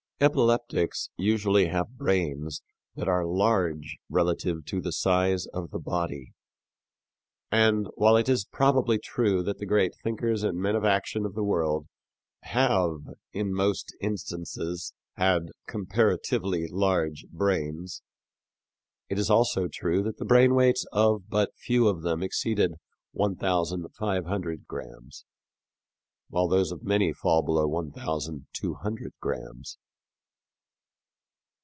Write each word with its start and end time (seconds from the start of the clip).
Epileptics 0.23 1.09
usually 1.17 1.65
have 1.65 1.97
brains 1.97 2.61
that 2.93 3.07
are 3.07 3.25
large 3.25 3.97
relatively 4.07 4.61
to 4.67 4.79
the 4.79 4.91
size 4.91 5.47
of 5.47 5.71
the 5.71 5.79
body. 5.79 6.31
And, 7.51 7.87
while 7.95 8.15
it 8.17 8.29
is 8.29 8.45
probably 8.45 8.99
true 8.99 9.41
that 9.41 9.57
the 9.57 9.65
great 9.65 9.95
thinkers 10.03 10.43
and 10.43 10.59
men 10.59 10.75
of 10.75 10.85
action 10.85 11.25
of 11.25 11.33
the 11.33 11.43
world 11.43 11.87
have, 12.43 12.97
in 13.33 13.51
most 13.51 13.95
instances, 13.99 14.93
had 15.17 15.47
comparatively 15.65 16.67
large 16.69 17.25
brains, 17.31 18.03
it 19.09 19.17
is 19.17 19.31
also 19.31 19.67
true 19.67 20.03
that 20.03 20.17
the 20.17 20.25
brain 20.25 20.53
weights 20.53 20.85
of 20.91 21.31
but 21.31 21.55
few 21.57 21.87
of 21.87 22.03
them 22.03 22.21
exceeded 22.21 22.75
1500 23.13 24.67
grams, 24.67 25.25
while 26.29 26.47
those 26.47 26.71
of 26.71 26.83
many 26.83 27.11
fall 27.11 27.41
below 27.41 27.67
1200 27.67 29.13
grams. 29.19 29.79